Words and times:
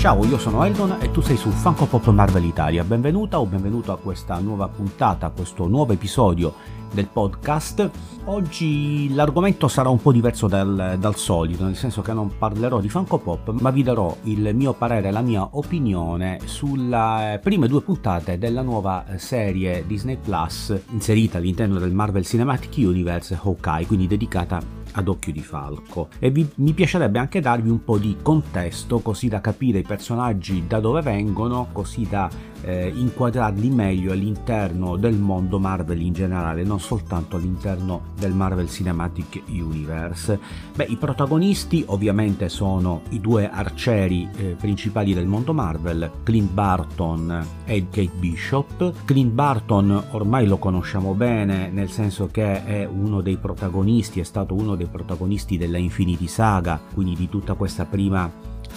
Ciao, 0.00 0.24
io 0.24 0.38
sono 0.38 0.64
Eldon 0.64 0.96
e 0.98 1.10
tu 1.10 1.20
sei 1.20 1.36
su 1.36 1.50
Funko 1.50 1.84
Pop 1.84 2.08
Marvel 2.08 2.44
Italia. 2.44 2.82
Benvenuta 2.84 3.38
o 3.38 3.44
benvenuto 3.44 3.92
a 3.92 3.98
questa 3.98 4.38
nuova 4.38 4.66
puntata, 4.66 5.26
a 5.26 5.30
questo 5.30 5.66
nuovo 5.66 5.92
episodio 5.92 6.54
del 6.90 7.06
podcast. 7.06 7.90
Oggi 8.24 9.12
l'argomento 9.12 9.68
sarà 9.68 9.90
un 9.90 10.00
po' 10.00 10.10
diverso 10.10 10.48
dal, 10.48 10.96
dal, 10.98 11.16
solito, 11.16 11.64
nel 11.64 11.76
senso 11.76 12.00
che 12.00 12.14
non 12.14 12.30
parlerò 12.38 12.80
di 12.80 12.88
Funko 12.88 13.18
Pop, 13.18 13.50
ma 13.60 13.68
vi 13.68 13.82
darò 13.82 14.16
il 14.22 14.52
mio 14.54 14.72
parere, 14.72 15.10
la 15.10 15.20
mia 15.20 15.46
opinione 15.52 16.40
sulle 16.46 17.38
prime 17.42 17.68
due 17.68 17.82
puntate 17.82 18.38
della 18.38 18.62
nuova 18.62 19.04
serie 19.16 19.84
Disney 19.86 20.16
Plus 20.16 20.80
inserita 20.92 21.36
all'interno 21.36 21.78
del 21.78 21.92
Marvel 21.92 22.24
Cinematic 22.24 22.72
Universe 22.78 23.38
Hawkeye, 23.38 23.86
quindi 23.86 24.06
dedicata 24.06 24.79
ad 24.92 25.08
occhio 25.08 25.32
di 25.32 25.42
falco. 25.42 26.08
E 26.18 26.30
vi, 26.30 26.48
mi 26.56 26.72
piacerebbe 26.72 27.18
anche 27.18 27.40
darvi 27.40 27.68
un 27.68 27.84
po' 27.84 27.98
di 27.98 28.16
contesto 28.22 29.00
così 29.00 29.28
da 29.28 29.40
capire 29.40 29.78
i 29.78 29.84
personaggi 29.84 30.66
da 30.66 30.80
dove 30.80 31.00
vengono 31.02 31.68
così 31.72 32.06
da 32.08 32.28
eh, 32.62 32.92
inquadrarli 32.94 33.70
meglio 33.70 34.12
all'interno 34.12 34.96
del 34.96 35.16
mondo 35.16 35.58
Marvel 35.58 36.00
in 36.00 36.12
generale 36.12 36.62
non 36.62 36.80
soltanto 36.80 37.36
all'interno 37.36 38.02
del 38.18 38.32
Marvel 38.32 38.68
Cinematic 38.68 39.42
Universe. 39.48 40.38
Beh 40.74 40.84
i 40.84 40.96
protagonisti 40.96 41.84
ovviamente 41.86 42.48
sono 42.48 43.02
i 43.10 43.20
due 43.20 43.48
arcieri 43.50 44.28
eh, 44.36 44.56
principali 44.58 45.14
del 45.14 45.26
mondo 45.26 45.52
Marvel 45.52 46.10
Clint 46.22 46.50
Barton 46.50 47.46
e 47.64 47.86
Kate 47.90 48.12
Bishop. 48.18 48.92
Clint 49.04 49.32
Barton 49.32 50.02
ormai 50.10 50.46
lo 50.46 50.58
conosciamo 50.58 51.14
bene 51.14 51.70
nel 51.70 51.90
senso 51.90 52.28
che 52.30 52.64
è 52.64 52.84
uno 52.86 53.20
dei 53.20 53.36
protagonisti 53.36 54.20
è 54.20 54.24
stato 54.24 54.54
uno 54.54 54.76
dei 54.80 54.88
protagonisti 54.88 55.58
della 55.58 55.78
Infinity 55.78 56.26
Saga, 56.26 56.80
quindi 56.94 57.14
di 57.14 57.28
tutta 57.28 57.54
questa 57.54 57.84
prima 57.84 58.30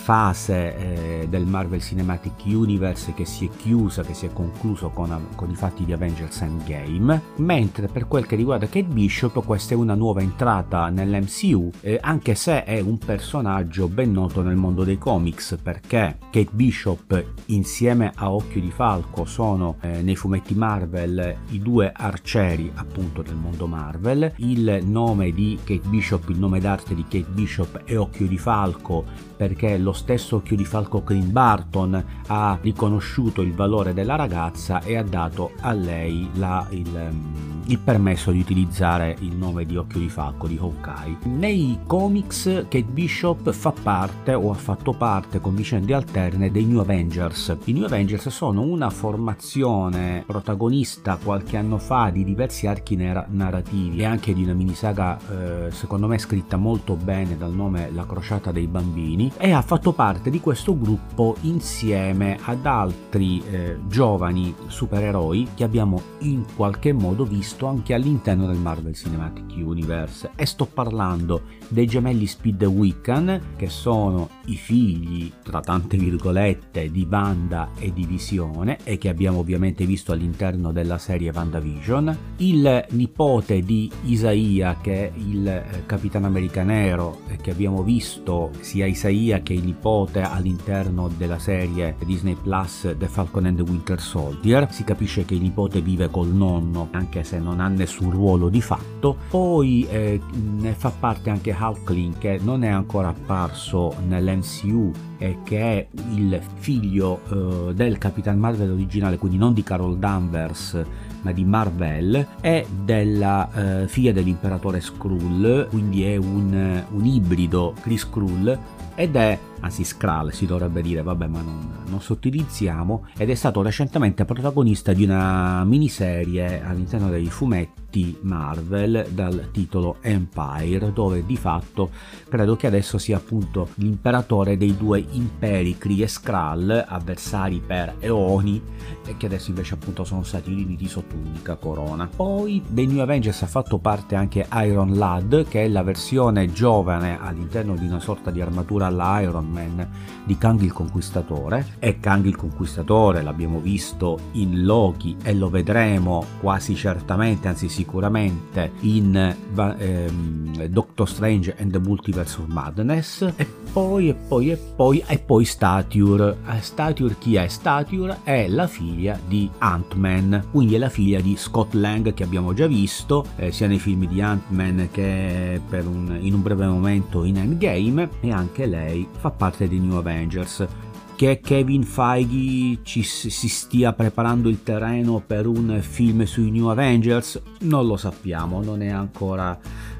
fase 0.03 1.21
eh, 1.21 1.27
del 1.29 1.45
Marvel 1.45 1.81
Cinematic 1.81 2.43
Universe 2.43 3.13
che 3.13 3.23
si 3.23 3.45
è 3.45 3.49
chiusa, 3.55 4.03
che 4.03 4.13
si 4.13 4.25
è 4.25 4.33
concluso 4.33 4.89
con, 4.89 5.27
con, 5.35 5.49
i 5.49 5.55
fatti 5.55 5.85
di 5.85 5.93
Avengers 5.93 6.41
Endgame, 6.41 7.21
mentre 7.37 7.87
per 7.87 8.09
quel 8.09 8.25
che 8.25 8.35
riguarda 8.35 8.65
Kate 8.65 8.83
Bishop 8.83 9.45
questa 9.45 9.75
è 9.75 9.77
una 9.77 9.95
nuova 9.95 10.19
entrata 10.19 10.89
nell'MCU, 10.89 11.71
eh, 11.79 11.99
anche 12.01 12.35
se 12.35 12.65
è 12.65 12.81
un 12.81 12.97
personaggio 12.97 13.87
ben 13.87 14.11
noto 14.11 14.41
nel 14.41 14.57
mondo 14.57 14.83
dei 14.83 14.97
comics, 14.97 15.57
perché 15.63 16.17
Kate 16.19 16.49
Bishop 16.51 17.25
insieme 17.45 18.11
a 18.13 18.29
Occhio 18.29 18.59
di 18.59 18.71
Falco 18.71 19.23
sono 19.23 19.77
eh, 19.79 20.01
nei 20.01 20.17
fumetti 20.17 20.53
Marvel 20.53 21.33
i 21.51 21.59
due 21.59 21.93
arcieri 21.95 22.69
appunto 22.75 23.21
del 23.21 23.35
mondo 23.35 23.67
Marvel, 23.67 24.33
il 24.37 24.81
nome 24.83 25.31
di 25.31 25.57
Kate 25.63 25.87
Bishop, 25.87 26.27
il 26.27 26.39
nome 26.39 26.59
d'arte 26.59 26.93
di 26.93 27.03
Kate 27.03 27.29
Bishop 27.29 27.83
è 27.85 27.97
Occhio 27.97 28.27
di 28.27 28.37
Falco 28.37 29.05
perché 29.37 29.77
lo 29.77 29.92
stesso 29.93 30.37
Occhio 30.37 30.55
di 30.55 30.65
Falco 30.65 31.03
Clint 31.03 31.31
Barton 31.31 32.03
ha 32.27 32.57
riconosciuto 32.61 33.41
il 33.41 33.53
valore 33.53 33.93
della 33.93 34.15
ragazza 34.15 34.81
e 34.81 34.97
ha 34.97 35.03
dato 35.03 35.51
a 35.61 35.71
lei 35.71 36.29
la, 36.33 36.65
il, 36.71 36.89
mm, 36.89 37.52
il, 37.67 37.79
permesso 37.79 38.31
di 38.31 38.39
utilizzare 38.39 39.15
il 39.19 39.35
nome 39.35 39.65
di 39.65 39.77
Occhio 39.77 39.99
di 39.99 40.09
Falco 40.09 40.47
di 40.47 40.57
Hawkeye. 40.57 41.17
Nei 41.25 41.79
comics 41.85 42.43
Kate 42.43 42.83
Bishop 42.83 43.51
fa 43.51 43.71
parte 43.71 44.33
o 44.33 44.51
ha 44.51 44.55
fatto 44.55 44.93
parte 44.93 45.39
con 45.39 45.55
vicende 45.55 45.93
alterne 45.93 46.51
dei 46.51 46.65
New 46.65 46.79
Avengers. 46.79 47.55
I 47.65 47.73
New 47.73 47.85
Avengers 47.85 48.27
sono 48.29 48.61
una 48.61 48.89
formazione 48.89 50.23
protagonista 50.25 51.17
qualche 51.21 51.57
anno 51.57 51.77
fa 51.77 52.09
di 52.09 52.23
diversi 52.23 52.67
archi 52.67 52.95
narrativi 52.95 53.99
e 53.99 54.05
anche 54.05 54.33
di 54.33 54.43
una 54.43 54.53
minisaga 54.53 55.17
eh, 55.17 55.71
secondo 55.71 56.07
me 56.07 56.17
scritta 56.17 56.57
molto 56.57 56.95
bene 56.95 57.37
dal 57.37 57.53
nome 57.53 57.89
La 57.91 58.05
crociata 58.05 58.51
dei 58.51 58.67
bambini 58.67 59.31
e 59.37 59.51
ha 59.51 59.61
fatto 59.61 59.93
parte 59.93 60.29
di 60.29 60.39
questo 60.39 60.77
gruppo 60.77 61.35
insieme 61.41 62.37
ad 62.43 62.65
altri 62.65 63.41
eh, 63.49 63.77
giovani 63.87 64.53
supereroi 64.67 65.49
che 65.55 65.63
abbiamo 65.63 66.01
in 66.19 66.43
qualche 66.55 66.91
modo 66.91 67.23
visto 67.23 67.52
anche 67.61 67.93
all'interno 67.93 68.47
del 68.47 68.57
Marvel 68.57 68.93
Cinematic 68.93 69.55
Universe 69.55 70.31
e 70.35 70.45
sto 70.45 70.65
parlando 70.65 71.43
dei 71.67 71.85
gemelli 71.85 72.25
Speed 72.25 72.63
Wiccan 72.63 73.41
che 73.55 73.69
sono 73.69 74.29
i 74.45 74.55
figli 74.55 75.31
tra 75.43 75.61
tante 75.61 75.97
virgolette 75.97 76.91
di 76.91 77.07
Wanda 77.09 77.69
e 77.79 77.93
di 77.93 78.05
Visione 78.05 78.77
e 78.83 78.97
che 78.97 79.09
abbiamo 79.09 79.39
ovviamente 79.39 79.85
visto 79.85 80.11
all'interno 80.11 80.71
della 80.71 80.97
serie 80.97 81.31
WandaVision 81.33 82.17
il 82.37 82.85
nipote 82.89 83.61
di 83.61 83.89
Isaia 84.05 84.77
che 84.81 85.07
è 85.07 85.11
il 85.15 85.47
eh, 85.47 85.83
Capitano 85.85 86.27
America 86.27 86.63
Nero 86.63 87.21
che 87.41 87.51
abbiamo 87.51 87.83
visto 87.83 88.51
sia 88.59 88.85
Isaia 88.85 89.41
che 89.41 89.53
il 89.53 89.63
nipote 89.63 90.21
all'interno 90.21 91.09
della 91.17 91.39
serie 91.39 91.95
Disney 92.05 92.35
Plus 92.35 92.95
The 92.97 93.07
Falcon 93.07 93.45
and 93.45 93.57
the 93.57 93.63
Winter 93.63 93.99
Soldier. 93.99 94.71
Si 94.71 94.83
capisce 94.83 95.25
che 95.25 95.35
il 95.35 95.41
nipote 95.41 95.81
vive 95.81 96.09
col 96.09 96.29
nonno, 96.29 96.89
anche 96.91 97.23
se 97.23 97.39
non 97.43 97.59
ha 97.59 97.67
nessun 97.67 98.09
ruolo 98.09 98.49
di 98.49 98.61
fatto. 98.61 99.15
Poi 99.29 99.85
eh, 99.89 100.19
ne 100.31 100.73
fa 100.73 100.89
parte 100.89 101.29
anche 101.29 101.55
Hulkling, 101.57 102.17
che 102.17 102.39
non 102.41 102.63
è 102.63 102.69
ancora 102.69 103.09
apparso 103.09 103.95
nell'MCU 104.07 104.91
e 105.17 105.37
che 105.43 105.59
è 105.59 105.87
il 106.15 106.41
figlio 106.55 107.19
eh, 107.29 107.73
del 107.73 107.97
Capitan 107.97 108.39
Marvel 108.39 108.71
originale, 108.71 109.17
quindi 109.17 109.37
non 109.37 109.53
di 109.53 109.63
Carol 109.63 109.97
Danvers 109.97 110.81
ma 111.23 111.31
di 111.31 111.45
Marvel, 111.45 112.27
è 112.41 112.65
della 112.83 113.83
eh, 113.83 113.87
figlia 113.87 114.11
dell'imperatore 114.11 114.81
Skrull, 114.81 115.69
quindi 115.69 116.03
è 116.03 116.17
un, 116.17 116.83
un 116.89 117.05
ibrido 117.05 117.73
Chris 117.81 118.01
Skrull 118.01 118.57
ed 118.95 119.15
è, 119.15 119.39
anzi 119.63 119.83
Skrull 119.83 120.29
si 120.29 120.45
dovrebbe 120.45 120.81
dire, 120.81 121.01
vabbè 121.01 121.27
ma 121.27 121.41
non, 121.41 121.83
non 121.87 122.01
sottilizziamo, 122.01 123.07
ed 123.17 123.29
è 123.29 123.35
stato 123.35 123.61
recentemente 123.61 124.25
protagonista 124.25 124.93
di 124.93 125.03
una 125.03 125.63
miniserie 125.63 126.63
all'interno 126.63 127.09
dei 127.09 127.25
fumetti 127.27 127.81
Marvel 128.21 129.07
dal 129.11 129.49
titolo 129.51 129.97
Empire, 130.01 130.91
dove 130.93 131.25
di 131.25 131.37
fatto 131.37 131.91
credo 132.27 132.55
che 132.55 132.67
adesso 132.67 132.97
sia 132.97 133.17
appunto 133.17 133.69
l'imperatore 133.75 134.57
dei 134.57 134.75
due 134.75 135.03
imperi 135.11 135.77
Kree 135.77 136.03
e 136.03 136.07
Skrull, 136.07 136.85
avversari 136.87 137.61
per 137.65 137.95
eoni, 137.99 138.61
e 139.05 139.15
che 139.15 139.27
adesso 139.27 139.49
invece 139.49 139.75
appunto 139.75 140.03
sono 140.03 140.23
stati 140.23 140.53
riuniti 140.53 140.87
sotto 140.87 141.15
un'unica 141.15 141.55
corona. 141.55 142.09
Poi 142.13 142.63
dei 142.67 142.87
New 142.87 142.99
Avengers 142.99 143.43
ha 143.43 143.47
fatto 143.47 143.77
parte 143.77 144.15
anche 144.15 144.47
Iron 144.53 144.95
Lad, 144.97 145.47
che 145.47 145.63
è 145.63 145.67
la 145.67 145.83
versione 145.83 146.51
giovane 146.51 147.19
all'interno 147.21 147.75
di 147.75 147.85
una 147.85 147.99
sorta 147.99 148.31
di 148.31 148.41
armatura 148.41 148.87
alla 148.87 149.21
Iron 149.21 149.51
Man 149.53 149.87
di 150.25 150.37
Kang 150.37 150.59
il 150.61 150.73
Conquistatore. 150.73 151.75
E 151.79 151.99
Kang 151.99 152.25
il 152.25 152.35
Conquistatore 152.35 153.21
l'abbiamo 153.21 153.59
visto 153.59 154.19
in 154.33 154.63
Loki 154.63 155.15
e 155.23 155.33
lo 155.33 155.49
vedremo 155.49 156.25
quasi 156.39 156.75
certamente, 156.75 157.47
anzi 157.47 157.69
sicuramente 157.69 158.71
in 158.81 159.15
ehm, 159.55 160.65
Doctor 160.65 161.07
Strange 161.07 161.55
and 161.59 161.71
the 161.71 161.79
Multiverse 161.79 162.41
of 162.41 162.47
Madness. 162.47 163.21
E 163.35 163.47
poi, 163.71 164.09
e 164.09 164.13
poi, 164.13 164.51
e 164.51 164.57
poi, 164.57 165.03
e 165.05 165.19
poi 165.19 165.45
Stature. 165.45 166.37
Eh, 166.47 166.61
Stature 166.61 167.15
chi 167.17 167.35
è? 167.35 167.47
Stature 167.47 168.19
è 168.23 168.47
la 168.47 168.67
figlia 168.67 169.19
di 169.27 169.49
Ant-Man, 169.57 170.47
quindi 170.51 170.75
è 170.75 170.77
la 170.77 170.89
figlia 170.89 171.19
di 171.19 171.35
Scott 171.35 171.73
Lang 171.73 172.13
che 172.13 172.23
abbiamo 172.23 172.53
già 172.53 172.67
visto 172.67 173.25
eh, 173.35 173.51
sia 173.51 173.67
nei 173.67 173.79
film 173.79 174.07
di 174.07 174.21
Ant-Man 174.21 174.89
che 174.91 175.61
un, 175.69 176.17
in 176.21 176.33
un 176.33 176.41
breve 176.41 176.67
momento 176.67 177.23
in 177.23 177.37
Endgame 177.37 178.09
e 178.19 178.31
anche 178.31 178.65
lei 178.65 179.07
fa 179.17 179.29
parte 179.29 179.42
dei 179.51 179.79
New 179.79 179.97
Avengers 179.97 180.67
che 181.15 181.39
Kevin 181.41 181.83
Feige 181.83 182.79
ci, 182.83 183.03
si 183.03 183.47
stia 183.47 183.93
preparando 183.93 184.49
il 184.49 184.63
terreno 184.63 185.21
per 185.25 185.45
un 185.45 185.79
film 185.81 186.23
sui 186.23 186.49
New 186.49 186.67
Avengers? 186.67 187.41
Non 187.61 187.85
lo 187.85 187.97
sappiamo, 187.97 188.63
non 188.63 188.81
è 188.81 188.89
ancora, 188.89 189.57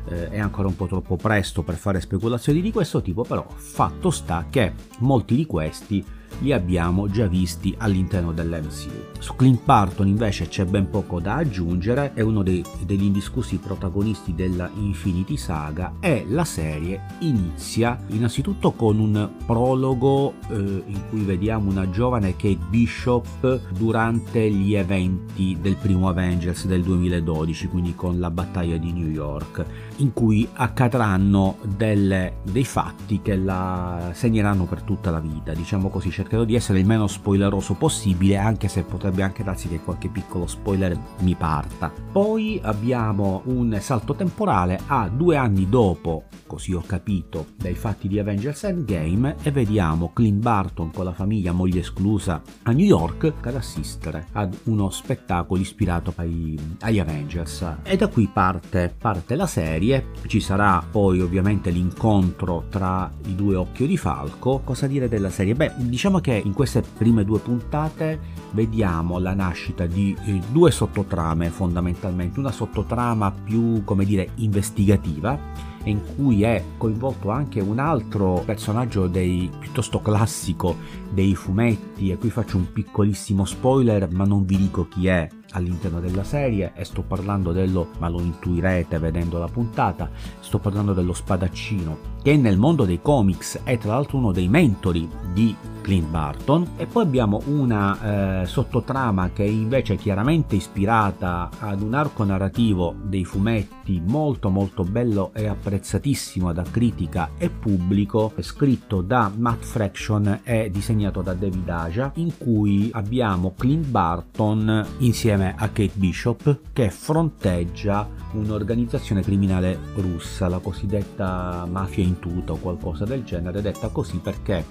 eh, 0.09 0.29
è 0.29 0.39
ancora 0.39 0.67
un 0.67 0.75
po' 0.75 0.87
troppo 0.87 1.15
presto 1.15 1.61
per 1.61 1.75
fare 1.75 2.01
speculazioni 2.01 2.61
di 2.61 2.71
questo 2.71 3.01
tipo, 3.01 3.23
però 3.23 3.45
fatto 3.55 4.09
sta 4.09 4.47
che 4.49 4.73
molti 4.99 5.35
di 5.35 5.45
questi 5.45 6.03
li 6.39 6.51
abbiamo 6.51 7.09
già 7.09 7.27
visti 7.27 7.73
all'interno 7.77 8.31
dell'MCU. 8.31 9.11
Su 9.19 9.35
Clint 9.35 9.63
Barton 9.63 10.07
invece 10.07 10.47
c'è 10.47 10.65
ben 10.65 10.89
poco 10.89 11.19
da 11.19 11.35
aggiungere, 11.35 12.13
è 12.13 12.21
uno 12.21 12.43
dei, 12.43 12.63
degli 12.85 13.03
indiscussi 13.03 13.57
protagonisti 13.57 14.35
della 14.35 14.69
Infinity 14.75 15.37
Saga 15.37 15.93
e 15.99 16.25
la 16.27 16.43
serie 16.43 17.01
inizia 17.19 17.97
innanzitutto 18.07 18.71
con 18.73 18.99
un 18.99 19.29
prologo 19.45 20.33
eh, 20.49 20.83
in 20.85 21.01
cui 21.09 21.21
vediamo 21.21 21.69
una 21.69 21.89
giovane 21.89 22.35
Kate 22.35 22.59
Bishop 22.69 23.71
durante 23.71 24.49
gli 24.49 24.75
eventi 24.75 25.57
del 25.59 25.75
primo 25.75 26.09
Avengers 26.09 26.65
del 26.65 26.81
2012, 26.83 27.67
quindi 27.67 27.95
con 27.95 28.19
la 28.19 28.29
battaglia 28.29 28.77
di 28.77 28.91
New 28.91 29.07
York, 29.07 29.65
in 29.97 30.11
cui 30.13 30.47
accadranno 30.53 31.57
delle, 31.63 32.37
dei 32.43 32.65
fatti 32.65 33.21
che 33.21 33.35
la 33.35 34.11
segneranno 34.13 34.65
per 34.65 34.81
tutta 34.81 35.11
la 35.11 35.19
vita, 35.19 35.53
diciamo 35.53 35.89
così 35.89 36.09
c'è 36.09 36.22
cercherò 36.23 36.45
di 36.45 36.55
essere 36.55 36.79
il 36.79 36.85
meno 36.85 37.07
spoileroso 37.07 37.73
possibile, 37.73 38.37
anche 38.37 38.69
se 38.69 38.83
potrebbe 38.83 39.23
anche 39.23 39.43
darsi 39.43 39.67
che 39.67 39.81
qualche 39.81 40.07
piccolo 40.07 40.47
spoiler 40.47 40.97
mi 41.19 41.35
parta. 41.35 41.91
Poi 42.11 42.59
abbiamo 42.63 43.41
un 43.45 43.77
salto 43.81 44.15
temporale 44.15 44.79
a 44.87 45.09
due 45.09 45.35
anni 45.35 45.67
dopo, 45.67 46.23
così 46.47 46.73
ho 46.73 46.83
capito, 46.85 47.47
dai 47.57 47.73
fatti 47.73 48.07
di 48.07 48.19
Avengers 48.19 48.63
Endgame 48.63 49.35
e 49.43 49.51
vediamo 49.51 50.11
Clint 50.13 50.41
Barton 50.41 50.91
con 50.91 51.03
la 51.03 51.11
famiglia 51.11 51.51
moglie 51.51 51.81
esclusa 51.81 52.41
a 52.63 52.71
New 52.71 52.85
York 52.85 53.33
ad 53.41 53.55
assistere 53.55 54.27
ad 54.31 54.55
uno 54.63 54.89
spettacolo 54.89 55.59
ispirato 55.59 56.13
ai, 56.17 56.57
agli 56.81 56.99
Avengers. 56.99 57.79
E 57.83 57.97
da 57.97 58.07
qui 58.07 58.29
parte, 58.31 58.93
parte 58.97 59.35
la 59.35 59.47
serie, 59.47 60.11
ci 60.27 60.39
sarà 60.39 60.83
poi 60.89 61.19
ovviamente 61.19 61.69
l'incontro 61.69 62.65
tra 62.69 63.11
i 63.25 63.35
due 63.35 63.55
Occhio 63.55 63.85
di 63.85 63.97
Falco. 63.97 64.61
Cosa 64.63 64.87
dire 64.87 65.09
della 65.09 65.29
serie? 65.29 65.55
Beh, 65.55 65.73
diciamo 65.75 66.12
che 66.19 66.33
in 66.33 66.53
queste 66.53 66.81
prime 66.81 67.23
due 67.23 67.39
puntate 67.39 68.19
vediamo 68.51 69.19
la 69.19 69.33
nascita 69.33 69.85
di 69.85 70.15
eh, 70.25 70.39
due 70.51 70.71
sottotrame 70.71 71.49
fondamentalmente, 71.49 72.39
una 72.39 72.51
sottotrama 72.51 73.31
più, 73.31 73.83
come 73.83 74.05
dire, 74.05 74.29
investigativa 74.35 75.71
in 75.85 75.99
cui 76.15 76.43
è 76.43 76.63
coinvolto 76.77 77.29
anche 77.29 77.59
un 77.59 77.79
altro 77.79 78.41
personaggio 78.45 79.07
dei, 79.07 79.49
piuttosto 79.59 79.99
classico 80.01 80.77
dei 81.11 81.35
fumetti 81.35 82.09
e 82.09 82.17
qui 82.17 82.29
faccio 82.29 82.57
un 82.57 82.71
piccolissimo 82.71 83.45
spoiler 83.45 84.09
ma 84.11 84.23
non 84.23 84.45
vi 84.45 84.57
dico 84.57 84.87
chi 84.87 85.07
è 85.07 85.27
all'interno 85.51 85.99
della 85.99 86.23
serie 86.23 86.71
e 86.75 86.83
sto 86.85 87.01
parlando 87.01 87.51
dello, 87.51 87.89
ma 87.99 88.09
lo 88.09 88.19
intuirete 88.21 88.97
vedendo 88.97 89.37
la 89.37 89.47
puntata, 89.47 90.09
sto 90.39 90.57
parlando 90.57 90.93
dello 90.93 91.13
spadaccino 91.13 92.11
che 92.21 92.35
nel 92.37 92.57
mondo 92.57 92.85
dei 92.85 93.01
comics 93.01 93.59
è 93.63 93.77
tra 93.77 93.93
l'altro 93.93 94.17
uno 94.17 94.31
dei 94.31 94.47
mentori 94.47 95.07
di 95.33 95.55
Clint 95.83 96.07
Barton 96.07 96.71
e 96.77 96.85
poi 96.87 97.03
abbiamo 97.03 97.41
una 97.47 98.41
eh, 98.41 98.45
sottotrama 98.45 99.31
che 99.31 99.43
è 99.43 99.47
invece 99.47 99.97
chiaramente 99.97 100.55
ispirata 100.55 101.49
ad 101.59 101.81
un 101.81 101.93
arco 101.93 102.23
narrativo 102.23 102.95
dei 103.03 103.25
fumetti 103.25 104.01
molto 104.03 104.49
molto 104.49 104.83
bello 104.83 105.31
e 105.33 105.45
apprezzatissimo 105.45 106.53
da 106.53 106.63
critica 106.63 107.31
e 107.37 107.49
pubblico 107.49 108.31
scritto 108.39 109.01
da 109.01 109.29
Matt 109.35 109.63
Fraction 109.63 110.39
e 110.43 110.69
disegnato 110.71 111.21
da 111.21 111.33
David 111.33 111.69
Aja 111.69 112.11
in 112.15 112.37
cui 112.37 112.89
abbiamo 112.93 113.53
Clint 113.57 113.87
Barton 113.87 114.85
insieme 114.99 115.53
a 115.57 115.67
Kate 115.67 115.91
Bishop 115.95 116.59
che 116.71 116.89
fronteggia 116.89 118.07
un'organizzazione 118.31 119.21
criminale 119.21 119.77
russa 119.95 120.47
la 120.47 120.59
cosiddetta 120.59 121.67
mafia 121.69 122.05
in 122.05 122.19
tuta 122.19 122.53
o 122.53 122.57
qualcosa 122.57 123.03
del 123.03 123.23
genere 123.23 123.61
detta 123.61 123.89
così 123.89 124.17
perché 124.19 124.63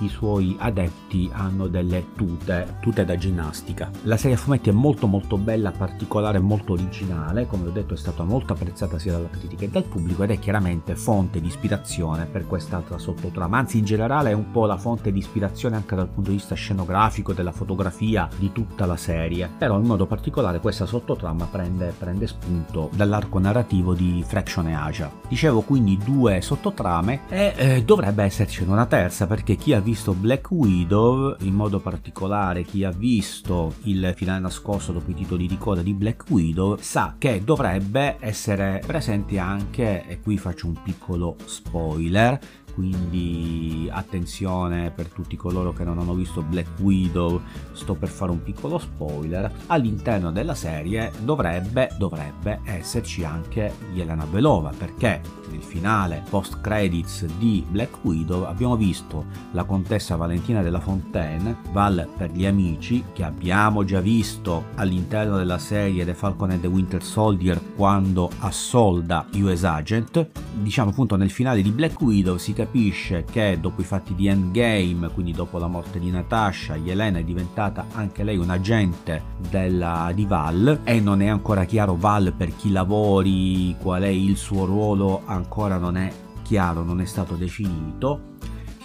i 0.00 0.08
suoi 0.08 0.56
adepti 0.58 1.30
hanno 1.32 1.66
delle 1.66 2.12
tute, 2.14 2.76
tute 2.80 3.04
da 3.04 3.16
ginnastica. 3.16 3.90
La 4.02 4.16
serie 4.16 4.36
a 4.36 4.38
fumetti 4.38 4.70
è 4.70 4.72
molto 4.72 5.06
molto 5.06 5.36
bella, 5.36 5.70
particolare, 5.70 6.38
molto 6.38 6.72
originale, 6.72 7.46
come 7.46 7.68
ho 7.68 7.70
detto 7.70 7.94
è 7.94 7.96
stata 7.96 8.22
molto 8.22 8.52
apprezzata 8.52 8.98
sia 8.98 9.12
dalla 9.12 9.28
critica 9.28 9.54
che 9.56 9.70
dal 9.70 9.84
pubblico 9.84 10.22
ed 10.22 10.30
è 10.30 10.38
chiaramente 10.38 10.96
fonte 10.96 11.40
di 11.40 11.46
ispirazione 11.46 12.26
per 12.26 12.46
quest'altra 12.46 12.98
sottotrama, 12.98 13.58
anzi 13.58 13.78
in 13.78 13.84
generale 13.84 14.30
è 14.30 14.34
un 14.34 14.50
po' 14.50 14.66
la 14.66 14.76
fonte 14.76 15.12
di 15.12 15.18
ispirazione 15.18 15.76
anche 15.76 15.94
dal 15.94 16.08
punto 16.08 16.30
di 16.30 16.36
vista 16.36 16.54
scenografico, 16.54 17.32
della 17.32 17.52
fotografia 17.52 18.28
di 18.36 18.52
tutta 18.52 18.86
la 18.86 18.96
serie, 18.96 19.50
però 19.56 19.78
in 19.78 19.86
modo 19.86 20.06
particolare 20.06 20.60
questa 20.60 20.86
sottotrama 20.86 21.46
prende, 21.46 21.94
prende 21.96 22.26
spunto 22.26 22.90
dall'arco 22.94 23.38
narrativo 23.38 23.94
di 23.94 24.24
Fraction 24.26 24.68
e 24.68 24.74
Asia. 24.74 25.10
Dicevo 25.28 25.62
quindi 25.62 25.98
due 25.98 26.40
sottotrame 26.40 27.20
e 27.28 27.54
eh, 27.56 27.84
dovrebbe 27.84 28.24
essercene 28.24 28.70
una 28.70 28.86
terza 28.86 29.26
perché 29.26 29.56
chi 29.56 29.72
ha 29.72 29.80
visto 29.86 30.14
Black 30.14 30.50
Widow, 30.50 31.36
in 31.42 31.54
modo 31.54 31.78
particolare 31.78 32.64
chi 32.64 32.82
ha 32.82 32.90
visto 32.90 33.74
il 33.84 34.14
finale 34.16 34.40
nascosto 34.40 34.90
dopo 34.90 35.12
i 35.12 35.14
titoli 35.14 35.46
di 35.46 35.56
coda 35.58 35.80
di 35.80 35.94
Black 35.94 36.24
Widow, 36.28 36.76
sa 36.80 37.14
che 37.16 37.44
dovrebbe 37.44 38.16
essere 38.18 38.82
presente 38.84 39.38
anche, 39.38 40.04
e 40.08 40.18
qui 40.18 40.38
faccio 40.38 40.66
un 40.66 40.74
piccolo 40.82 41.36
spoiler, 41.44 42.36
quindi 42.76 43.88
attenzione 43.90 44.90
per 44.90 45.08
tutti 45.08 45.34
coloro 45.34 45.72
che 45.72 45.82
non 45.82 45.98
hanno 45.98 46.12
visto 46.12 46.42
Black 46.42 46.78
Widow, 46.78 47.40
sto 47.72 47.94
per 47.94 48.10
fare 48.10 48.30
un 48.30 48.42
piccolo 48.42 48.76
spoiler, 48.76 49.50
all'interno 49.68 50.30
della 50.30 50.54
serie 50.54 51.10
dovrebbe, 51.22 51.88
dovrebbe 51.96 52.60
esserci 52.64 53.24
anche 53.24 53.72
Yelena 53.94 54.26
Belova, 54.26 54.74
perché 54.76 55.22
nel 55.50 55.62
finale 55.62 56.22
post 56.28 56.60
credits 56.60 57.24
di 57.38 57.64
Black 57.66 57.96
Widow 58.02 58.42
abbiamo 58.42 58.76
visto 58.76 59.24
la 59.52 59.64
contessa 59.64 60.16
Valentina 60.16 60.60
della 60.60 60.80
Fontaine, 60.80 61.56
Val 61.72 62.06
per 62.14 62.30
gli 62.30 62.44
amici, 62.44 63.02
che 63.14 63.24
abbiamo 63.24 63.84
già 63.84 64.00
visto 64.00 64.66
all'interno 64.74 65.38
della 65.38 65.56
serie 65.56 66.04
The 66.04 66.12
Falcon 66.12 66.50
and 66.50 66.60
the 66.60 66.66
Winter 66.66 67.02
Soldier 67.02 67.58
quando 67.74 68.28
assolda 68.40 69.26
US 69.32 69.64
Agent, 69.64 70.28
diciamo 70.60 70.90
appunto 70.90 71.16
nel 71.16 71.30
finale 71.30 71.62
di 71.62 71.70
Black 71.70 71.98
Widow 72.02 72.36
si 72.36 72.52
capisce 72.52 72.64
capisce 72.66 73.24
che 73.30 73.58
dopo 73.60 73.80
i 73.80 73.84
fatti 73.84 74.12
di 74.14 74.26
Endgame, 74.26 75.08
quindi 75.10 75.30
dopo 75.30 75.58
la 75.58 75.68
morte 75.68 76.00
di 76.00 76.10
Natasha, 76.10 76.74
Yelena 76.74 77.18
è 77.18 77.22
diventata 77.22 77.86
anche 77.92 78.24
lei 78.24 78.36
un 78.36 78.50
agente 78.50 79.22
della, 79.48 80.10
di 80.12 80.26
Val 80.26 80.80
e 80.82 81.00
non 81.00 81.22
è 81.22 81.28
ancora 81.28 81.64
chiaro 81.64 81.94
Val 81.96 82.34
per 82.36 82.54
chi 82.56 82.72
lavori, 82.72 83.76
qual 83.80 84.02
è 84.02 84.08
il 84.08 84.36
suo 84.36 84.64
ruolo, 84.64 85.22
ancora 85.26 85.78
non 85.78 85.96
è 85.96 86.12
chiaro, 86.42 86.82
non 86.82 87.00
è 87.00 87.04
stato 87.04 87.34
definito 87.36 88.34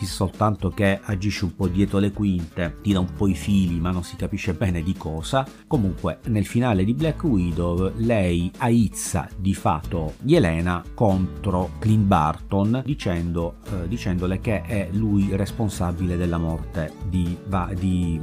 soltanto 0.06 0.70
che 0.70 1.00
agisce 1.04 1.46
un 1.46 1.56
po' 1.56 1.68
dietro 1.68 2.00
le 2.00 2.12
quinte, 2.12 2.78
tira 2.82 3.00
un 3.00 3.14
po' 3.14 3.28
i 3.28 3.36
fili 3.36 3.80
ma 3.80 3.92
non 3.92 4.04
si 4.04 4.16
capisce 4.16 4.54
bene 4.54 4.84
di 4.84 4.96
cosa. 4.96 5.46
Comunque 5.68 6.20
nel 6.26 6.46
finale 6.46 6.84
di 6.84 6.94
Black 6.94 7.24
Widow 7.24 7.92
lei 7.98 8.52
aizza 8.58 9.28
di 9.36 9.54
fatto 9.54 10.14
Yelena 10.24 10.84
contro 10.94 11.72
Clint 11.80 12.06
Barton 12.06 12.82
dicendo, 12.86 13.56
eh, 13.72 13.88
dicendole 13.88 14.40
che 14.40 14.62
è 14.62 14.90
lui 14.92 15.36
responsabile 15.36 16.18
della 16.18 16.38
morte 16.38 16.94
di, 17.08 17.38
di, 17.78 18.20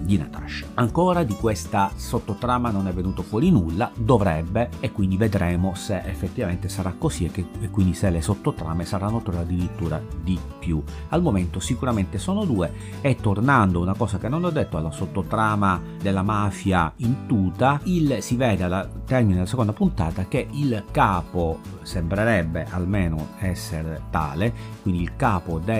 di 0.00 0.18
Natasha. 0.18 0.66
Ancora 0.74 1.24
di 1.24 1.34
questa 1.34 1.90
sottotrama 1.94 2.70
non 2.70 2.88
è 2.88 2.92
venuto 2.92 3.22
fuori 3.22 3.50
nulla, 3.50 3.90
dovrebbe 3.94 4.70
e 4.80 4.92
quindi 4.92 5.16
vedremo 5.16 5.74
se 5.74 6.00
effettivamente 6.04 6.68
sarà 6.68 6.94
così 6.96 7.24
e, 7.24 7.30
che, 7.30 7.46
e 7.60 7.70
quindi 7.70 7.94
se 7.94 8.10
le 8.10 8.20
sottotrame 8.20 8.84
saranno 8.84 9.22
addirittura 9.24 10.00
di 10.22 10.38
più. 10.58 10.82
Al 11.08 11.21
al 11.22 11.32
momento 11.32 11.60
sicuramente 11.60 12.18
sono 12.18 12.44
due 12.44 12.72
e 13.00 13.16
tornando 13.16 13.80
una 13.80 13.94
cosa 13.94 14.18
che 14.18 14.28
non 14.28 14.44
ho 14.44 14.50
detto 14.50 14.76
alla 14.76 14.90
sottotrama 14.90 15.80
della 16.00 16.22
mafia 16.22 16.92
in 16.96 17.26
tuta, 17.26 17.80
il, 17.84 18.18
si 18.20 18.36
vede 18.36 18.64
alla 18.64 18.88
termine 19.06 19.34
della 19.34 19.46
seconda 19.46 19.72
puntata 19.72 20.26
che 20.26 20.48
il 20.50 20.84
capo 20.90 21.60
sembrerebbe 21.84 22.66
almeno 22.70 23.28
essere 23.38 24.02
tale, 24.10 24.52
quindi 24.82 25.02
il 25.02 25.16
capo 25.16 25.58
di 25.58 25.70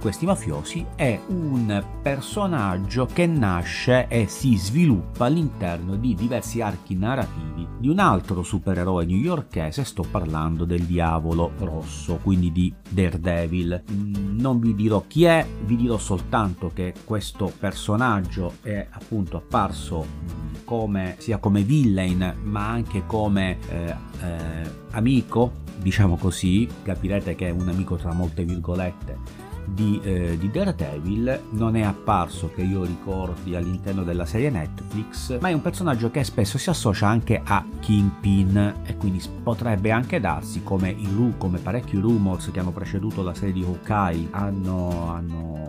questi 0.00 0.26
mafiosi 0.26 0.84
è 0.94 1.18
un 1.28 1.82
personaggio 2.02 3.06
che 3.06 3.26
nasce 3.26 4.06
e 4.08 4.26
si 4.26 4.56
sviluppa 4.56 5.26
all'interno 5.26 5.96
di 5.96 6.14
diversi 6.14 6.60
archi 6.60 6.94
narrativi 6.94 7.68
di 7.78 7.88
un 7.88 8.00
altro 8.00 8.42
supereroe 8.42 9.04
newyorkese, 9.04 9.84
sto 9.84 10.04
parlando 10.10 10.64
del 10.64 10.82
diavolo 10.82 11.52
rosso, 11.58 12.18
quindi 12.22 12.50
di 12.50 12.72
Daredevil. 12.88 13.84
Mm, 13.90 14.38
non 14.38 14.58
vi 14.58 14.74
dirò 14.74 15.04
chi 15.06 15.24
è, 15.24 15.46
vi 15.64 15.76
dirò 15.76 15.96
soltanto 15.96 16.70
che 16.74 16.92
questo 17.04 17.52
personaggio 17.56 18.54
è 18.62 18.86
appunto 18.90 19.36
apparso 19.36 20.04
mm, 20.04 20.47
come, 20.68 21.14
sia 21.16 21.38
come 21.38 21.62
villain 21.62 22.36
ma 22.42 22.68
anche 22.68 23.04
come 23.06 23.56
eh, 23.70 23.94
eh, 24.22 24.70
amico, 24.90 25.52
diciamo 25.78 26.18
così, 26.18 26.68
capirete 26.82 27.34
che 27.34 27.46
è 27.46 27.50
un 27.50 27.70
amico 27.70 27.96
tra 27.96 28.12
molte 28.12 28.44
virgolette 28.44 29.46
di, 29.64 29.98
eh, 30.02 30.36
di, 30.38 30.50
Daredevil 30.50 31.40
non 31.50 31.76
è 31.76 31.82
apparso 31.82 32.50
che 32.54 32.62
io 32.62 32.84
ricordi 32.84 33.54
all'interno 33.54 34.02
della 34.02 34.24
serie 34.24 34.50
Netflix, 34.50 35.38
ma 35.40 35.48
è 35.48 35.52
un 35.52 35.60
personaggio 35.60 36.10
che 36.10 36.24
spesso 36.24 36.58
si 36.58 36.70
associa 36.70 37.06
anche 37.06 37.40
a 37.42 37.64
Kingpin 37.80 38.82
e 38.84 38.96
quindi 38.96 39.22
potrebbe 39.42 39.90
anche 39.90 40.20
darsi 40.20 40.62
come, 40.62 40.90
i, 40.90 41.34
come 41.36 41.58
parecchi 41.58 41.96
rumors 41.98 42.50
che 42.50 42.60
hanno 42.60 42.72
preceduto 42.72 43.22
la 43.22 43.34
serie 43.34 43.52
di 43.52 43.62
Hawkeye 43.62 44.28
hanno, 44.30 45.12
hanno 45.12 45.67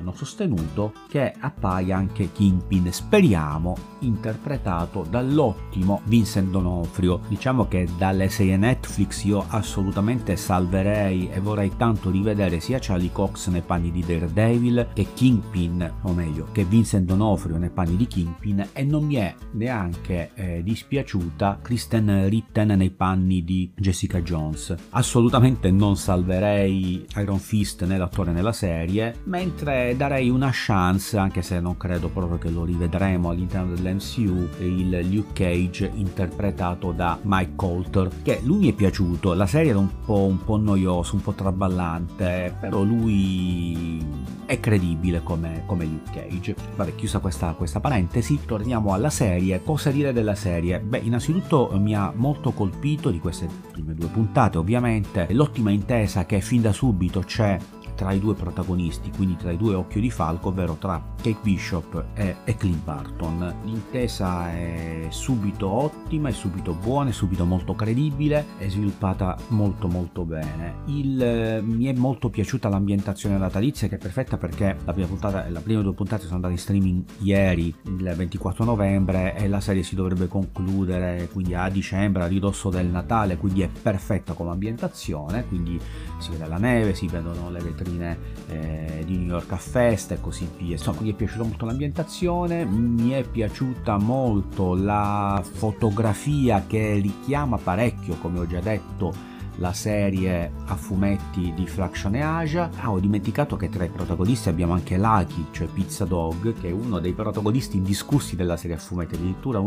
hanno 0.00 0.12
sostenuto 0.14 0.92
che 1.08 1.32
appaia 1.38 1.96
anche 1.96 2.32
Kingpin, 2.32 2.92
speriamo 2.92 3.76
interpretato 4.00 5.06
dall'ottimo 5.08 6.00
Vincent 6.04 6.50
Donofrio. 6.50 7.20
Diciamo 7.28 7.68
che 7.68 7.86
dalle 7.96 8.28
serie 8.30 8.56
Netflix 8.56 9.24
io 9.24 9.44
assolutamente 9.48 10.36
salverei 10.36 11.30
e 11.30 11.40
vorrei 11.40 11.72
tanto 11.76 12.10
rivedere 12.10 12.60
sia 12.60 12.78
Charlie 12.80 13.12
Cox 13.12 13.48
nei 13.48 13.60
panni 13.60 13.92
di 13.92 14.00
Daredevil 14.00 14.88
che 14.94 15.08
Kingpin, 15.14 15.92
o 16.02 16.12
meglio, 16.12 16.48
che 16.52 16.64
Vincent 16.64 17.06
Donofrio 17.06 17.58
nei 17.58 17.70
panni 17.70 17.96
di 17.96 18.06
Kingpin 18.06 18.68
e 18.72 18.82
non 18.84 19.04
mi 19.04 19.16
è 19.16 19.34
neanche 19.52 20.30
eh, 20.34 20.62
dispiaciuta 20.62 21.58
Kristen 21.62 22.28
Ritten 22.28 22.68
nei 22.68 22.90
panni 22.90 23.44
di 23.44 23.70
Jessica 23.76 24.22
Jones. 24.22 24.74
Assolutamente 24.90 25.70
non 25.70 25.96
salverei 25.96 27.04
Iron 27.16 27.38
Fist 27.38 27.84
né 27.84 27.98
l'attore 27.98 28.32
nella 28.32 28.52
serie, 28.52 29.16
mentre 29.24 29.94
darei 30.00 30.30
una 30.30 30.48
chance, 30.50 31.18
anche 31.18 31.42
se 31.42 31.60
non 31.60 31.76
credo 31.76 32.08
proprio 32.08 32.38
che 32.38 32.48
lo 32.48 32.64
rivedremo 32.64 33.28
all'interno 33.28 33.74
dell'MCU, 33.74 34.48
il 34.60 34.98
Luke 35.10 35.32
Cage 35.34 35.90
interpretato 35.92 36.92
da 36.92 37.18
Mike 37.20 37.52
Coulter, 37.54 38.08
che 38.22 38.40
lui 38.42 38.60
mi 38.60 38.70
è 38.70 38.72
piaciuto, 38.72 39.34
la 39.34 39.44
serie 39.44 39.72
era 39.72 39.78
un 39.78 39.90
po', 40.02 40.24
un 40.24 40.42
po 40.42 40.56
noiosa, 40.56 41.16
un 41.16 41.20
po' 41.20 41.32
traballante, 41.32 42.56
però 42.58 42.82
lui 42.82 44.02
è 44.46 44.58
credibile 44.58 45.22
come, 45.22 45.64
come 45.66 45.84
Luke 45.84 46.10
Cage. 46.12 46.56
Vabbè, 46.76 46.94
chiusa 46.94 47.18
questa, 47.18 47.52
questa 47.52 47.78
parentesi, 47.78 48.40
torniamo 48.46 48.94
alla 48.94 49.10
serie. 49.10 49.62
Cosa 49.62 49.90
dire 49.90 50.14
della 50.14 50.34
serie? 50.34 50.80
Beh, 50.80 51.00
innanzitutto 51.00 51.70
mi 51.74 51.94
ha 51.94 52.10
molto 52.16 52.52
colpito 52.52 53.10
di 53.10 53.20
queste 53.20 53.46
prime 53.70 53.92
due 53.94 54.08
puntate, 54.08 54.56
ovviamente, 54.56 55.26
l'ottima 55.32 55.70
intesa 55.70 56.24
che 56.24 56.40
fin 56.40 56.62
da 56.62 56.72
subito 56.72 57.20
c'è 57.20 57.58
tra 58.00 58.12
i 58.12 58.18
due 58.18 58.32
protagonisti, 58.32 59.10
quindi 59.14 59.36
tra 59.36 59.50
i 59.50 59.58
due 59.58 59.74
occhio 59.74 60.00
di 60.00 60.10
falco, 60.10 60.48
ovvero 60.48 60.76
tra 60.76 61.04
Kate 61.16 61.36
Bishop 61.42 62.02
e, 62.14 62.36
e 62.44 62.56
Clint 62.56 62.82
Barton. 62.82 63.56
L'intesa 63.64 64.50
è 64.50 65.08
subito 65.10 65.68
ottima, 65.68 66.30
è 66.30 66.32
subito 66.32 66.72
buona, 66.72 67.10
è 67.10 67.12
subito 67.12 67.44
molto 67.44 67.74
credibile, 67.74 68.46
è 68.56 68.70
sviluppata 68.70 69.36
molto 69.48 69.86
molto 69.86 70.24
bene. 70.24 70.76
Il, 70.86 71.22
eh, 71.22 71.60
mi 71.60 71.84
è 71.84 71.92
molto 71.92 72.30
piaciuta 72.30 72.70
l'ambientazione 72.70 73.36
natalizia 73.36 73.86
che 73.86 73.96
è 73.96 73.98
perfetta 73.98 74.38
perché 74.38 74.78
la 74.82 74.94
prima 74.94 75.06
puntata, 75.06 75.46
le 75.46 75.60
prime 75.60 75.82
due 75.82 75.92
puntate 75.92 76.22
sono 76.22 76.36
andate 76.36 76.54
in 76.54 76.58
streaming 76.58 77.04
ieri, 77.18 77.74
il 77.82 78.14
24 78.16 78.64
novembre, 78.64 79.36
e 79.36 79.46
la 79.46 79.60
serie 79.60 79.82
si 79.82 79.94
dovrebbe 79.94 80.26
concludere 80.26 81.28
quindi 81.30 81.52
a 81.52 81.68
dicembre, 81.68 82.22
a 82.22 82.26
ridosso 82.26 82.70
del 82.70 82.86
Natale, 82.86 83.36
quindi 83.36 83.60
è 83.60 83.68
perfetta 83.68 84.32
come 84.32 84.52
ambientazione, 84.52 85.44
quindi 85.46 85.78
si 86.16 86.30
vede 86.30 86.46
la 86.46 86.56
neve, 86.56 86.94
si 86.94 87.06
vedono 87.06 87.50
le 87.50 87.60
vetrine 87.60 87.88
vetrine 87.90 88.18
eh, 88.48 89.02
di 89.04 89.16
New 89.16 89.28
York 89.28 89.52
a 89.52 89.56
festa 89.56 90.14
e 90.14 90.20
così 90.20 90.48
via. 90.56 90.72
Insomma, 90.72 91.00
mi 91.00 91.10
è 91.10 91.14
piaciuta 91.14 91.44
molto 91.44 91.66
l'ambientazione, 91.66 92.64
mi 92.64 93.10
è 93.10 93.22
piaciuta 93.22 93.98
molto 93.98 94.74
la 94.74 95.42
fotografia 95.42 96.64
che 96.66 96.94
richiama 96.94 97.58
parecchio, 97.58 98.16
come 98.16 98.40
ho 98.40 98.46
già 98.46 98.60
detto, 98.60 99.12
la 99.56 99.72
serie 99.72 100.50
a 100.66 100.76
fumetti 100.76 101.52
di 101.54 101.66
Fraction 101.66 102.14
e 102.14 102.22
Asia. 102.22 102.70
Ah, 102.76 102.90
ho 102.90 102.98
dimenticato 102.98 103.56
che 103.56 103.68
tra 103.68 103.84
i 103.84 103.88
protagonisti 103.88 104.48
abbiamo 104.48 104.72
anche 104.72 104.96
Lucky, 104.96 105.46
cioè 105.50 105.66
Pizza 105.66 106.04
Dog, 106.04 106.54
che 106.60 106.68
è 106.68 106.72
uno 106.72 106.98
dei 106.98 107.12
protagonisti 107.12 107.76
indiscussi 107.76 108.36
della 108.36 108.56
serie 108.56 108.76
a 108.76 108.78
fumetti. 108.78 109.14
Addirittura 109.14 109.60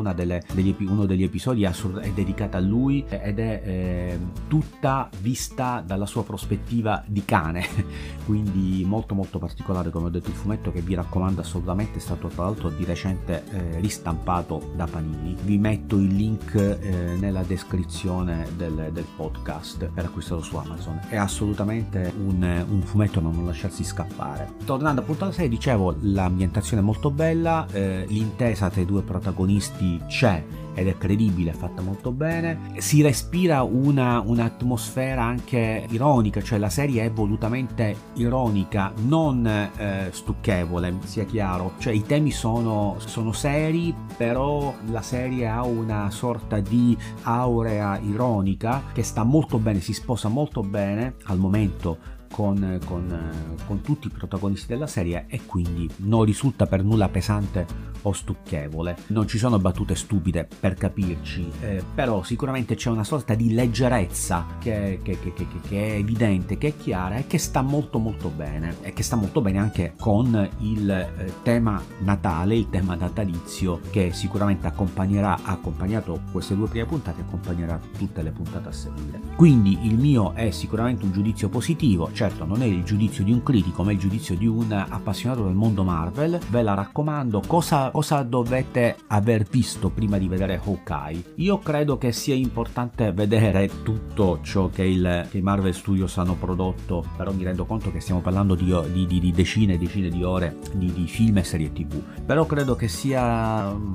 degli, 0.53 0.75
uno 0.87 1.05
degli 1.05 1.23
episodi 1.23 1.63
è 1.63 2.09
dedicato 2.13 2.57
a 2.57 2.59
lui 2.59 3.05
ed 3.07 3.39
è 3.39 3.61
eh, 3.63 4.19
tutta 4.47 5.09
vista 5.19 5.83
dalla 5.85 6.05
sua 6.05 6.23
prospettiva 6.23 7.03
di 7.05 7.23
cane. 7.25 7.65
Quindi 8.25 8.83
molto 8.85 9.13
molto 9.13 9.39
particolare, 9.39 9.89
come 9.89 10.07
ho 10.07 10.09
detto, 10.09 10.29
il 10.29 10.35
fumetto 10.35 10.71
che 10.71 10.81
vi 10.81 10.95
raccomando 10.95 11.41
assolutamente. 11.41 11.97
È 11.97 12.01
stato 12.01 12.27
tra 12.27 12.43
l'altro 12.43 12.69
di 12.69 12.85
recente 12.85 13.43
eh, 13.51 13.79
ristampato 13.79 14.71
da 14.75 14.85
Panini. 14.85 15.35
Vi 15.43 15.57
metto 15.57 15.97
il 15.97 16.15
link 16.15 16.55
eh, 16.55 17.15
nella 17.19 17.43
descrizione 17.43 18.47
del, 18.55 18.89
del 18.91 19.05
podcast 19.15 19.72
per 19.77 20.05
acquistarlo 20.05 20.43
su 20.43 20.55
Amazon. 20.55 20.99
È 21.07 21.15
assolutamente 21.15 22.13
un, 22.17 22.65
un 22.69 22.81
fumetto 22.81 23.19
da 23.19 23.29
non 23.29 23.45
lasciarsi 23.45 23.83
scappare. 23.83 24.53
Tornando 24.65 25.01
appunto 25.01 25.23
alla 25.23 25.33
serie, 25.33 25.49
dicevo, 25.49 25.95
l'ambientazione 26.01 26.81
è 26.81 26.85
molto 26.85 27.11
bella, 27.11 27.67
eh, 27.71 28.05
l'intesa 28.07 28.69
tra 28.69 28.81
i 28.81 28.85
due 28.85 29.01
protagonisti 29.01 30.01
c'è 30.07 30.43
ed 30.75 30.87
è 30.87 30.97
credibile, 30.97 31.51
è 31.51 31.53
fatta 31.53 31.81
molto 31.81 32.11
bene. 32.11 32.71
Si 32.77 33.01
respira 33.01 33.61
una, 33.63 34.21
un'atmosfera 34.25 35.23
anche 35.23 35.85
ironica, 35.89 36.41
cioè 36.41 36.57
la 36.57 36.69
serie 36.69 37.05
è 37.05 37.11
volutamente 37.11 37.95
ironica, 38.15 38.91
non 39.05 39.45
eh, 39.45 40.09
stucchevole, 40.11 40.97
sia 41.03 41.25
chiaro. 41.25 41.73
Cioè 41.77 41.93
i 41.93 42.03
temi 42.03 42.31
sono, 42.31 42.95
sono 42.99 43.31
seri, 43.31 43.93
però 44.17 44.73
la 44.89 45.01
serie 45.01 45.47
ha 45.47 45.63
una 45.63 46.09
sorta 46.09 46.59
di 46.59 46.97
aurea 47.23 47.99
ironica 47.99 48.83
che 48.93 49.03
sta 49.03 49.23
molto 49.23 49.59
bene, 49.63 49.79
si 49.79 49.93
sposa 49.93 50.27
molto 50.27 50.61
bene 50.61 51.15
al 51.23 51.39
momento 51.39 51.97
con, 52.31 52.79
con, 52.85 53.31
con, 53.65 53.81
tutti 53.81 54.07
i 54.07 54.09
protagonisti 54.09 54.67
della 54.67 54.87
serie 54.87 55.25
e 55.27 55.41
quindi 55.45 55.89
non 55.97 56.23
risulta 56.23 56.67
per 56.67 56.83
nulla 56.83 57.09
pesante 57.09 57.92
o 58.03 58.13
stucchevole. 58.13 58.97
Non 59.07 59.27
ci 59.27 59.37
sono 59.37 59.59
battute 59.59 59.95
stupide 59.95 60.47
per 60.59 60.75
capirci, 60.75 61.51
eh, 61.61 61.83
però 61.93 62.23
sicuramente 62.23 62.75
c'è 62.75 62.89
una 62.89 63.03
sorta 63.03 63.33
di 63.35 63.53
leggerezza 63.53 64.45
che, 64.59 64.99
che, 65.03 65.19
che, 65.19 65.33
che, 65.33 65.87
è 65.87 65.91
evidente, 65.95 66.57
che 66.57 66.69
è 66.69 66.77
chiara 66.77 67.17
e 67.17 67.27
che 67.27 67.37
sta 67.37 67.61
molto 67.61 67.99
molto 67.99 68.29
bene 68.29 68.77
e 68.81 68.93
che 68.93 69.03
sta 69.03 69.15
molto 69.15 69.41
bene 69.41 69.59
anche 69.59 69.93
con 69.99 70.49
il 70.59 70.89
eh, 70.89 71.33
tema 71.43 71.81
natale, 71.99 72.55
il 72.55 72.69
tema 72.69 72.95
natalizio 72.95 73.79
che 73.89 74.11
sicuramente 74.13 74.67
accompagnerà, 74.67 75.39
ha 75.43 75.51
accompagnato 75.51 76.21
queste 76.31 76.55
due 76.55 76.67
prime 76.67 76.85
puntate, 76.85 77.21
accompagnerà 77.21 77.79
tutte 77.97 78.21
le 78.21 78.31
puntate 78.31 78.69
a 78.69 78.71
seguire. 78.71 79.19
Quindi 79.35 79.85
il 79.87 79.97
mio 79.97 80.33
è 80.33 80.51
sicuramente 80.51 81.05
un 81.05 81.11
giudizio 81.11 81.49
positivo, 81.49 82.09
certo 82.13 82.45
non 82.45 82.61
è 82.61 82.65
il 82.65 82.83
giudizio 82.83 83.23
di 83.23 83.31
un 83.31 83.43
critico 83.43 83.83
ma 83.83 83.91
è 83.91 83.93
il 83.93 83.99
giudizio 83.99 84.35
di 84.35 84.47
un 84.47 84.71
appassionato 84.71 85.43
del 85.43 85.53
mondo 85.53 85.83
Marvel 85.83 86.39
ve 86.49 86.61
la 86.61 86.73
raccomando 86.73 87.41
cosa, 87.45 87.89
cosa 87.93 88.23
dovete 88.23 88.95
aver 89.09 89.43
visto 89.43 89.91
prima 89.91 90.17
di 90.17 90.27
vedere 90.27 90.59
Hawkeye? 90.59 91.33
Io 91.35 91.59
credo 91.59 91.99
che 91.99 92.11
sia 92.11 92.33
importante 92.33 93.11
vedere 93.11 93.69
tutto 93.83 94.39
ciò 94.41 94.71
che, 94.71 94.83
i 94.83 95.41
Marvel 95.41 95.75
Studios 95.75 96.17
hanno 96.17 96.33
prodotto 96.33 97.05
però 97.15 97.31
mi 97.31 97.43
rendo 97.43 97.65
conto 97.65 97.91
che 97.91 97.99
stiamo 97.99 98.21
parlando 98.21 98.55
di, 98.55 98.73
di, 98.91 99.19
di, 99.19 99.31
decine 99.31 99.75
e 99.75 99.77
decine 99.77 100.09
di 100.09 100.23
ore 100.23 100.57
di, 100.73 100.91
di 100.91 101.05
film 101.05 101.37
e 101.37 101.43
serie 101.43 101.71
tv 101.71 102.01
però 102.25 102.47
credo 102.47 102.75
che 102.75 102.87
sia 102.87 103.67
um, 103.67 103.93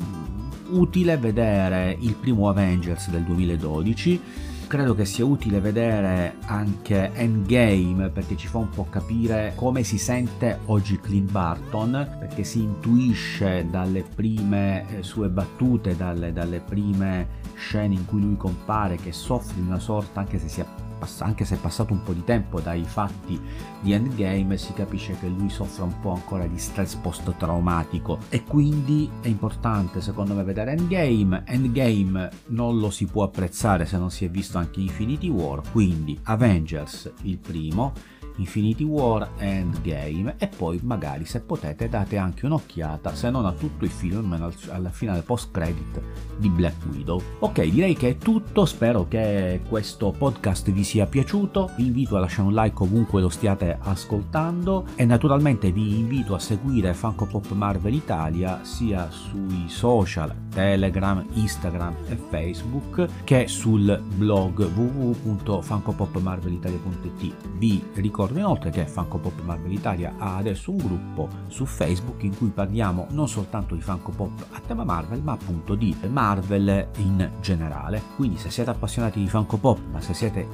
utile 0.69 1.17
vedere 1.17 1.97
il 1.99 2.15
primo 2.15 2.49
Avengers 2.49 3.11
del 3.11 3.25
2012 3.25 4.21
credo 4.69 4.95
che 4.95 5.07
sia 5.07 5.25
utile 5.25 5.61
vedere 5.61 6.37
anche 6.45 7.11
Endgame 7.15 8.11
perché 8.11 8.37
ci 8.37 8.47
fa 8.47 8.59
un 8.59 8.69
po' 8.69 8.87
capire 8.91 9.53
come 9.55 9.83
si 9.83 9.97
sente 9.97 10.59
oggi 10.67 11.01
Clint 11.01 11.31
Barton 11.31 12.17
perché 12.19 12.45
si 12.45 12.61
intuisce 12.61 13.67
dalle 13.71 14.03
prime 14.03 14.85
eh, 14.99 15.03
sue 15.03 15.31
battute, 15.31 15.97
dalle, 15.97 16.35
dalle 16.35 16.61
prime 16.61 17.47
scene 17.55 17.95
in 17.95 18.05
cui 18.05 18.21
lui 18.21 18.37
compare 18.37 18.97
che 18.97 19.11
soffre 19.11 19.55
di 19.55 19.67
una 19.67 19.79
sorta 19.79 20.21
anche 20.21 20.39
se 20.39 20.49
si 20.49 20.61
è 20.99 21.25
anche 21.25 21.45
se 21.45 21.57
è 21.57 21.59
passato 21.59 21.93
un 21.93 22.03
po' 22.03 22.13
di 22.13 22.25
tempo 22.25 22.61
dai 22.61 22.83
fatti 22.83 23.41
di 23.81 23.93
Endgame, 23.93 24.57
si 24.57 24.73
capisce 24.73 25.17
che 25.19 25.29
lui 25.29 25.49
soffre 25.49 25.85
un 25.85 26.01
po' 26.01 26.13
ancora 26.13 26.47
di 26.47 26.59
stress 26.59 26.95
post-traumatico. 26.97 28.19
E 28.29 28.45
quindi 28.45 29.11
è 29.21 29.29
importante 29.29 30.01
secondo 30.01 30.35
me 30.35 30.43
vedere 30.43 30.73
Endgame. 30.73 31.45
Endgame 31.47 32.31
non 32.47 32.79
lo 32.79 32.91
si 32.91 33.07
può 33.07 33.25
apprezzare 33.25 33.87
se 33.87 33.97
non 33.97 34.11
si 34.11 34.25
è 34.25 34.29
visto 34.29 34.59
anche 34.59 34.81
Infinity 34.81 35.29
War, 35.29 35.63
quindi 35.71 36.19
Avengers 36.25 37.13
il 37.23 37.39
primo 37.39 37.93
Infinity 38.39 38.85
War 38.85 39.31
Endgame 39.39 40.35
e 40.39 40.49
poi 40.49 40.81
magari 40.83 41.25
se 41.25 41.41
potete 41.41 41.89
date 41.89 42.17
anche 42.17 42.47
un'occhiata 42.47 43.15
se 43.15 43.31
non 43.31 43.47
a 43.47 43.53
tutto 43.53 43.85
il 43.85 43.91
film 43.91 44.51
alla 44.71 44.91
finale 44.91 45.23
post 45.23 45.51
credit 45.51 46.01
di 46.37 46.49
Black 46.49 46.87
Widow. 46.91 47.21
Ok 47.41 47.65
direi 47.65 47.95
che 47.95 48.11
è 48.11 48.17
tutto 48.17 48.65
spero 48.65 49.07
che 49.09 49.61
questo 49.69 50.15
podcast 50.17 50.71
vi 50.71 50.85
sia 50.85 51.07
piaciuto 51.07 51.71
vi 51.77 51.87
invito 51.87 52.17
a 52.17 52.21
lasciare 52.21 52.47
un 52.49 52.55
like 52.55 52.83
ovunque 52.83 53.21
lo 53.21 53.29
stiate 53.29 53.77
ascoltando 53.81 54.87
e 54.95 55.05
naturalmente 55.05 55.73
vi 55.73 55.99
invito 55.99 56.35
a 56.35 56.39
seguire 56.39 56.95
Funko 56.95 57.27
Pop 57.27 57.51
Marvel 57.53 57.93
Italia 57.95 58.61
sia 58.63 59.11
sui 59.11 59.65
social 59.69 60.35
Telegram, 60.51 61.25
Instagram 61.35 61.95
e 62.09 62.17
Facebook 62.17 63.07
che 63.25 63.49
sul 63.49 64.01
blog 64.17 64.71
www.funkopopmarvelitalia.it 64.75 67.35
vi 67.57 67.83
ricordo 67.95 68.28
ricordo 68.29 68.39
inoltre 68.39 68.71
che 68.71 68.87
Funko 68.87 69.19
Pop 69.19 69.41
Marvel 69.43 69.73
Italia 69.73 70.15
ha 70.19 70.37
adesso 70.37 70.71
un 70.71 70.77
gruppo 70.77 71.29
su 71.49 71.65
Facebook 71.65 72.23
in 72.23 72.37
cui 72.37 72.49
parliamo 72.49 73.07
non 73.11 73.29
soltanto 73.29 73.75
di 73.75 73.81
Funko 73.81 74.13
Pop 74.13 74.47
a 74.53 74.61
tema 74.67 74.85
Marvel, 74.85 75.23
ma 75.23 75.33
appunto 75.33 75.75
di 75.75 75.97
Marvel 76.09 76.89
in 76.97 77.29
generale. 77.41 78.03
Quindi 78.17 78.39
se 78.39 78.51
siete 78.51 78.71
appassionati 78.71 79.21
di 79.21 79.29
Funko 79.29 79.57
Pop, 79.57 79.79
ma 79.91 80.01
se 80.01 80.15
siete 80.15 80.47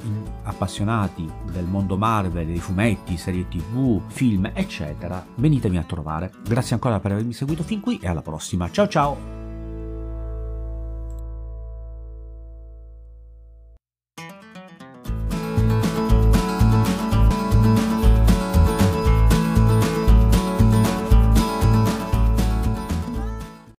appassionati 0.43 1.29
del 1.51 1.65
mondo 1.65 1.97
Marvel, 1.97 2.45
dei 2.45 2.59
fumetti, 2.59 3.17
serie 3.17 3.47
TV, 3.47 4.01
film, 4.07 4.49
eccetera, 4.53 5.23
venitemi 5.35 5.77
a 5.77 5.83
trovare. 5.83 6.31
Grazie 6.47 6.75
ancora 6.75 6.99
per 6.99 7.11
avermi 7.11 7.33
seguito 7.33 7.63
fin 7.63 7.81
qui 7.81 7.99
e 7.99 8.07
alla 8.07 8.21
prossima. 8.21 8.69
Ciao 8.71 8.87
ciao! 8.87 9.34